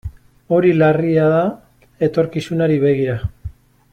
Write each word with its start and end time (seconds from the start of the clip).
Hori 0.55 0.71
larria 0.77 1.27
da 1.33 1.41
etorkizunari 2.09 2.83
begira. 2.87 3.19